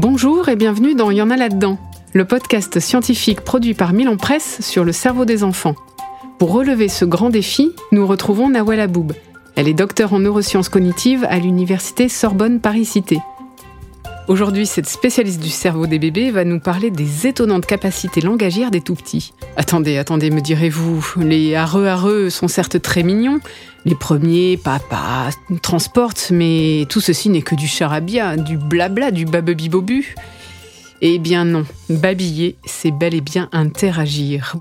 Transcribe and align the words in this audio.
Bonjour 0.00 0.48
et 0.48 0.54
bienvenue 0.54 0.94
dans 0.94 1.10
Y 1.10 1.20
en 1.22 1.28
a 1.28 1.36
là-dedans, 1.36 1.76
le 2.12 2.24
podcast 2.24 2.78
scientifique 2.78 3.40
produit 3.40 3.74
par 3.74 3.92
Milan 3.92 4.16
Presse 4.16 4.60
sur 4.60 4.84
le 4.84 4.92
cerveau 4.92 5.24
des 5.24 5.42
enfants. 5.42 5.74
Pour 6.38 6.52
relever 6.52 6.86
ce 6.86 7.04
grand 7.04 7.30
défi, 7.30 7.72
nous 7.90 8.06
retrouvons 8.06 8.48
Nawel 8.48 8.78
Aboub. 8.78 9.12
Elle 9.56 9.66
est 9.66 9.74
docteure 9.74 10.12
en 10.12 10.20
neurosciences 10.20 10.68
cognitives 10.68 11.26
à 11.28 11.40
l'université 11.40 12.08
Sorbonne 12.08 12.60
Paris-Cité. 12.60 13.18
Aujourd'hui, 14.28 14.66
cette 14.66 14.90
spécialiste 14.90 15.42
du 15.42 15.48
cerveau 15.48 15.86
des 15.86 15.98
bébés 15.98 16.30
va 16.30 16.44
nous 16.44 16.60
parler 16.60 16.90
des 16.90 17.26
étonnantes 17.26 17.64
capacités 17.64 18.20
langagières 18.20 18.70
des 18.70 18.82
tout-petits. 18.82 19.32
Attendez, 19.56 19.96
attendez, 19.96 20.30
me 20.30 20.42
direz-vous, 20.42 21.02
les 21.16 21.54
areux 21.54 21.86
areux 21.86 22.28
sont 22.28 22.46
certes 22.46 22.82
très 22.82 23.02
mignons, 23.02 23.40
les 23.86 23.94
premiers, 23.94 24.58
papa, 24.58 25.30
transportent, 25.62 26.30
mais 26.30 26.84
tout 26.90 27.00
ceci 27.00 27.30
n'est 27.30 27.40
que 27.40 27.54
du 27.54 27.66
charabia, 27.66 28.36
du 28.36 28.58
blabla, 28.58 29.12
du 29.12 29.24
babebibobu. 29.24 30.14
Eh 31.00 31.18
bien 31.18 31.46
non, 31.46 31.64
babiller, 31.88 32.58
c'est 32.66 32.90
bel 32.90 33.14
et 33.14 33.22
bien 33.22 33.48
interagir. 33.52 34.56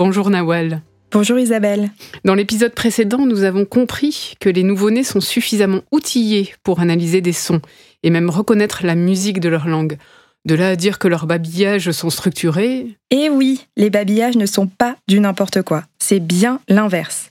Bonjour 0.00 0.30
Nawal. 0.30 0.82
Bonjour 1.12 1.38
Isabelle. 1.38 1.90
Dans 2.24 2.34
l'épisode 2.34 2.72
précédent, 2.72 3.26
nous 3.26 3.42
avons 3.42 3.66
compris 3.66 4.32
que 4.40 4.48
les 4.48 4.62
nouveau-nés 4.62 5.04
sont 5.04 5.20
suffisamment 5.20 5.82
outillés 5.92 6.54
pour 6.62 6.80
analyser 6.80 7.20
des 7.20 7.34
sons 7.34 7.60
et 8.02 8.08
même 8.08 8.30
reconnaître 8.30 8.86
la 8.86 8.94
musique 8.94 9.38
de 9.38 9.50
leur 9.50 9.68
langue. 9.68 9.98
De 10.46 10.54
là 10.54 10.70
à 10.70 10.76
dire 10.76 10.98
que 10.98 11.08
leurs 11.08 11.26
babillages 11.26 11.90
sont 11.90 12.08
structurés. 12.08 12.96
Eh 13.10 13.28
oui, 13.28 13.66
les 13.76 13.90
babillages 13.90 14.38
ne 14.38 14.46
sont 14.46 14.66
pas 14.66 14.96
du 15.06 15.20
n'importe 15.20 15.60
quoi, 15.60 15.84
c'est 15.98 16.18
bien 16.18 16.60
l'inverse. 16.66 17.30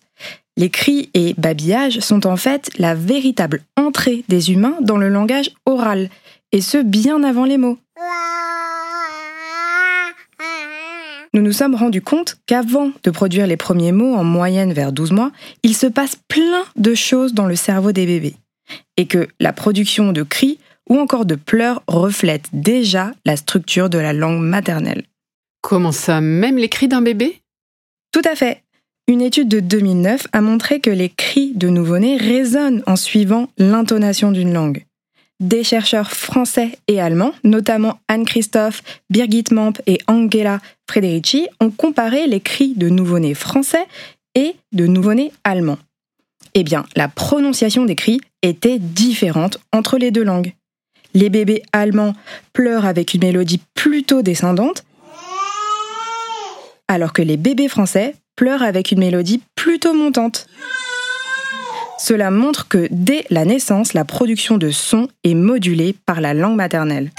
Les 0.58 0.70
cris 0.70 1.10
et 1.16 1.34
babillages 1.40 2.02
sont 2.02 2.28
en 2.28 2.38
fait 2.38 2.70
la 2.78 2.94
véritable 2.94 3.64
entrée 3.78 4.24
des 4.30 4.52
humains 4.52 4.78
dans 4.82 4.98
le 4.98 5.10
langage 5.10 5.50
oral, 5.66 6.12
et 6.52 6.62
ce 6.62 6.78
bien 6.78 7.24
avant 7.24 7.46
les 7.46 7.58
mots. 7.58 7.80
Nous 11.34 11.42
nous 11.42 11.54
sommes 11.54 11.76
rendus 11.76 12.02
compte 12.02 12.38
qu'avant 12.46 12.92
de 13.04 13.12
produire 13.12 13.48
les 13.48 13.58
premiers 13.58 13.94
mots, 13.94 14.16
en 14.16 14.24
moyenne 14.24 14.74
vers 14.74 14.92
12 14.92 15.12
mois, 15.12 15.32
il 15.64 15.76
se 15.76 15.88
passe 15.88 16.18
plein 16.28 16.64
de 16.76 16.94
choses 16.94 17.34
dans 17.34 17.46
le 17.46 17.56
cerveau 17.56 17.94
des 17.94 18.06
bébés. 18.06 18.36
Et 18.98 19.06
que 19.08 19.28
la 19.40 19.54
production 19.54 20.12
de 20.12 20.24
cris 20.24 20.60
ou 20.90 20.98
encore 21.00 21.26
de 21.26 21.36
pleurs 21.36 21.84
reflète 21.88 22.48
déjà 22.52 23.14
la 23.26 23.38
structure 23.38 23.90
de 23.90 23.98
la 23.98 24.12
langue 24.12 24.42
maternelle. 24.42 25.04
Comment 25.62 25.94
ça, 25.94 26.20
même 26.20 26.58
les 26.58 26.70
cris 26.70 26.90
d'un 26.90 27.02
bébé? 27.02 27.42
Tout 28.12 28.24
à 28.26 28.36
fait. 28.36 28.64
Une 29.08 29.22
étude 29.22 29.48
de 29.48 29.60
2009 29.62 30.28
a 30.32 30.42
montré 30.42 30.80
que 30.80 30.90
les 30.90 31.10
cris 31.10 31.54
de 31.56 31.70
nouveau-nés 31.70 32.18
résonnent 32.18 32.84
en 32.88 32.96
suivant 32.96 33.48
l'intonation 33.58 34.32
d'une 34.32 34.54
langue 34.54 34.86
des 35.42 35.64
chercheurs 35.64 36.12
français 36.12 36.78
et 36.88 37.02
allemands, 37.02 37.34
notamment 37.44 38.00
Anne-Christophe, 38.08 38.84
Birgit 39.10 39.46
Mamp 39.52 39.82
et 39.88 39.98
Angela 40.08 40.60
Frederici, 40.90 41.48
ont 41.60 41.72
comparé 41.72 42.28
les 42.28 42.40
cris 42.40 42.74
de 42.76 42.88
nouveau-nés 42.88 43.34
français 43.34 43.86
et 44.36 44.56
de 44.72 44.86
nouveau-nés 44.86 45.34
allemands. 45.44 45.80
Eh 46.54 46.64
bien, 46.64 46.86
la 46.96 47.08
prononciation 47.08 47.86
des 47.86 47.96
cris 47.96 48.22
était 48.44 48.80
différente 48.80 49.58
entre 49.74 49.98
les 49.98 50.12
deux 50.12 50.24
langues. 50.24 50.54
Les 51.14 51.30
bébés 51.30 51.64
allemands 51.74 52.14
pleurent 52.54 52.86
avec 52.86 53.14
une 53.14 53.22
mélodie 53.22 53.62
plutôt 53.74 54.22
descendante, 54.22 54.84
alors 56.88 57.14
que 57.14 57.22
les 57.22 57.38
bébés 57.38 57.68
français 57.68 58.16
pleurent 58.36 58.64
avec 58.64 58.92
une 58.92 59.00
mélodie 59.00 59.42
plutôt 59.56 59.94
montante. 59.94 60.48
Cela 62.04 62.32
montre 62.32 62.68
que 62.68 62.88
dès 62.90 63.26
la 63.30 63.46
naissance, 63.46 63.94
la 63.94 64.06
production 64.06 64.58
de 64.58 64.72
son 64.72 65.08
est 65.24 65.36
modulée 65.36 65.96
par 66.08 66.20
la 66.20 66.34
langue 66.34 66.56
maternelle. 66.56 67.12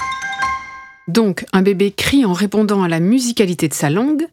Donc, 1.07 1.45
un 1.53 1.61
bébé 1.61 1.91
crie 1.91 2.25
en 2.25 2.33
répondant 2.33 2.83
à 2.83 2.89
la 2.89 2.99
musicalité 2.99 3.69
de 3.69 3.73
sa 3.73 3.89
langue, 3.89 4.27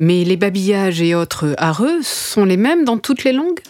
mais 0.00 0.24
les 0.24 0.36
babillages 0.36 1.00
et 1.00 1.14
autres 1.14 1.54
areux 1.56 2.02
sont 2.02 2.44
les 2.44 2.56
mêmes 2.56 2.84
dans 2.84 2.98
toutes 2.98 3.22
les 3.22 3.32
langues? 3.32 3.60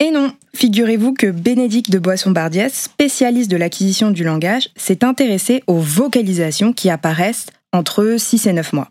Et 0.00 0.10
non, 0.10 0.32
figurez-vous 0.54 1.14
que 1.14 1.30
Bénédicte 1.30 1.90
de 1.90 1.98
Boisson-Bardiès, 1.98 2.74
spécialiste 2.74 3.50
de 3.50 3.56
l'acquisition 3.56 4.10
du 4.10 4.22
langage, 4.22 4.68
s'est 4.76 5.02
intéressée 5.02 5.62
aux 5.66 5.80
vocalisations 5.80 6.74
qui 6.74 6.90
apparaissent 6.90 7.46
entre 7.72 8.16
6 8.18 8.46
et 8.48 8.52
9 8.52 8.74
mois. 8.74 8.90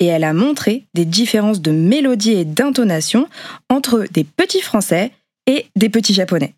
Et 0.00 0.06
elle 0.06 0.24
a 0.24 0.32
montré 0.32 0.86
des 0.94 1.04
différences 1.04 1.60
de 1.60 1.70
mélodie 1.70 2.32
et 2.32 2.44
d'intonation 2.44 3.28
entre 3.70 4.04
des 4.10 4.24
petits 4.24 4.62
français 4.62 5.12
et 5.48 5.66
des 5.74 5.88
petits 5.88 6.14
japonais. 6.14 6.54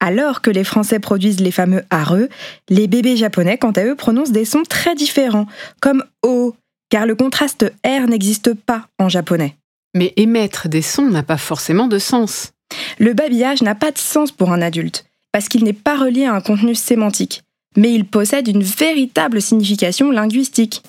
Alors 0.00 0.42
que 0.42 0.50
les 0.50 0.64
Français 0.64 0.98
produisent 0.98 1.40
les 1.40 1.50
fameux 1.50 1.84
areux, 1.90 2.28
les 2.68 2.86
bébés 2.86 3.16
japonais, 3.16 3.58
quant 3.58 3.72
à 3.72 3.84
eux, 3.84 3.94
prononcent 3.94 4.32
des 4.32 4.44
sons 4.44 4.62
très 4.68 4.94
différents, 4.94 5.46
comme 5.80 6.04
O, 6.22 6.56
car 6.88 7.06
le 7.06 7.14
contraste 7.14 7.72
R 7.84 8.06
n'existe 8.08 8.54
pas 8.54 8.86
en 8.98 9.08
japonais. 9.08 9.56
Mais 9.94 10.12
émettre 10.16 10.68
des 10.68 10.82
sons 10.82 11.08
n'a 11.08 11.22
pas 11.22 11.36
forcément 11.36 11.86
de 11.88 11.98
sens. 11.98 12.52
Le 12.98 13.12
babillage 13.12 13.62
n'a 13.62 13.74
pas 13.74 13.90
de 13.90 13.98
sens 13.98 14.32
pour 14.32 14.52
un 14.52 14.62
adulte, 14.62 15.04
parce 15.32 15.48
qu'il 15.48 15.64
n'est 15.64 15.72
pas 15.72 15.96
relié 15.96 16.24
à 16.24 16.34
un 16.34 16.40
contenu 16.40 16.74
sémantique, 16.74 17.42
mais 17.76 17.92
il 17.92 18.06
possède 18.06 18.48
une 18.48 18.62
véritable 18.62 19.42
signification 19.42 20.10
linguistique. 20.10 20.82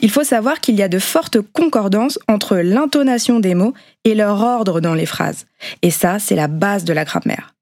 Il 0.00 0.10
faut 0.10 0.24
savoir 0.24 0.60
qu'il 0.60 0.76
y 0.76 0.82
a 0.82 0.88
de 0.88 0.98
fortes 0.98 1.40
concordances 1.40 2.18
entre 2.28 2.56
l'intonation 2.56 3.40
des 3.40 3.54
mots 3.54 3.74
et 4.04 4.14
leur 4.14 4.40
ordre 4.40 4.80
dans 4.80 4.94
les 4.94 5.06
phrases. 5.06 5.46
Et 5.82 5.90
ça, 5.90 6.18
c'est 6.18 6.36
la 6.36 6.48
base 6.48 6.84
de 6.84 6.92
la 6.92 7.04
grammaire. 7.04 7.54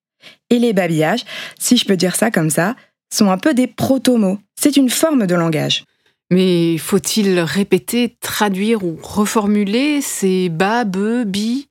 Et 0.50 0.58
les 0.58 0.72
babillages, 0.72 1.24
si 1.58 1.76
je 1.76 1.84
peux 1.84 1.96
dire 1.96 2.16
ça 2.16 2.30
comme 2.30 2.50
ça, 2.50 2.76
sont 3.12 3.30
un 3.30 3.38
peu 3.38 3.54
des 3.54 3.66
proto-mots. 3.66 4.38
C'est 4.60 4.76
une 4.76 4.90
forme 4.90 5.26
de 5.26 5.34
langage. 5.34 5.84
Mais 6.30 6.76
faut-il 6.78 7.38
répéter, 7.40 8.16
traduire 8.20 8.84
ou 8.84 8.98
reformuler 9.00 10.00
ces 10.00 10.48
ba, 10.48 10.84
be, 10.84 11.24
bi? 11.24 11.68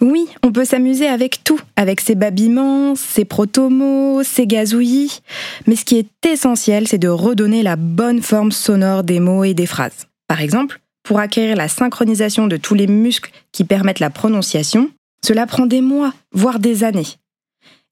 Oui, 0.00 0.26
on 0.42 0.52
peut 0.52 0.64
s'amuser 0.64 1.06
avec 1.06 1.44
tout, 1.44 1.60
avec 1.76 2.00
ses 2.00 2.14
babillements, 2.14 2.94
ses 2.96 3.24
protomos, 3.24 4.22
ses 4.22 4.46
gazouillis. 4.46 5.20
Mais 5.66 5.76
ce 5.76 5.84
qui 5.84 5.96
est 5.96 6.26
essentiel, 6.26 6.88
c'est 6.88 6.98
de 6.98 7.08
redonner 7.08 7.62
la 7.62 7.76
bonne 7.76 8.22
forme 8.22 8.52
sonore 8.52 9.04
des 9.04 9.20
mots 9.20 9.44
et 9.44 9.54
des 9.54 9.66
phrases. 9.66 10.06
Par 10.28 10.40
exemple, 10.40 10.80
pour 11.02 11.20
acquérir 11.20 11.56
la 11.56 11.68
synchronisation 11.68 12.46
de 12.46 12.56
tous 12.56 12.74
les 12.74 12.86
muscles 12.86 13.30
qui 13.52 13.64
permettent 13.64 14.00
la 14.00 14.10
prononciation, 14.10 14.90
cela 15.24 15.46
prend 15.46 15.66
des 15.66 15.80
mois, 15.80 16.12
voire 16.32 16.58
des 16.58 16.84
années. 16.84 17.06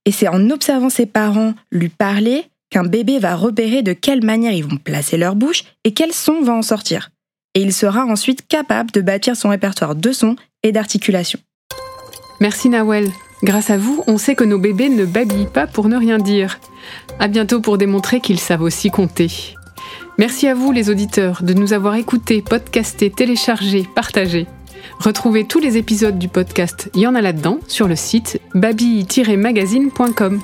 Et 0.05 0.13
c'est 0.13 0.29
en 0.29 0.51
observant 0.51 0.91
ses 0.91 1.07
parents 1.07 1.55
lui 1.71 1.89
parler 1.89 2.45
qu'un 2.71 2.85
bébé 2.85 3.19
va 3.19 3.37
repérer 3.37 3.83
de 3.83 3.93
quelle 3.93 4.25
manière 4.25 4.53
ils 4.53 4.65
vont 4.65 4.77
placer 4.77 5.17
leur 5.17 5.37
bouche 5.37 5.65
et 5.85 5.95
quel 5.95 6.13
son 6.13 6.43
va 6.43 6.53
en 6.53 6.63
sortir. 6.63 7.11
Et 7.55 7.63
il 7.63 7.73
sera 7.73 8.05
ensuite 8.05 8.47
capable 8.49 8.91
de 8.91 9.01
bâtir 9.01 9.37
son 9.37 9.51
répertoire 9.51 9.95
de 9.95 10.13
sons 10.13 10.37
et 10.65 10.73
d'articulations. 10.73 11.39
Merci 12.41 12.69
Nawel. 12.69 13.11
Grâce 13.43 13.71
à 13.71 13.77
vous, 13.77 14.03
on 14.07 14.19
sait 14.19 14.35
que 14.35 14.45
nos 14.45 14.59
bébés 14.59 14.89
ne 14.89 15.05
babillent 15.05 15.47
pas 15.47 15.67
pour 15.67 15.89
ne 15.89 15.97
rien 15.97 16.19
dire. 16.19 16.59
À 17.19 17.29
bientôt 17.29 17.61
pour 17.61 17.79
démontrer 17.79 18.21
qu'ils 18.21 18.41
savent 18.41 18.63
aussi 18.63 18.91
compter. 18.91 19.55
Merci 20.19 20.47
à 20.49 20.55
vous 20.55 20.73
les 20.73 20.91
auditeurs 20.91 21.43
de 21.43 21.55
nous 21.55 21.73
avoir 21.73 21.95
écoutés, 21.97 22.43
podcastés, 22.43 23.11
téléchargés, 23.11 23.87
partagés. 23.95 24.47
Retrouvez 24.99 25.45
tous 25.45 25.59
les 25.59 25.77
épisodes 25.77 26.19
du 26.19 26.29
podcast 26.29 26.91
Y 26.95 27.07
en 27.07 27.15
a 27.15 27.21
là-dedans 27.21 27.59
sur 27.69 27.89
le 27.89 27.97
site 27.97 28.41
baby-magazine.com. 28.55 30.41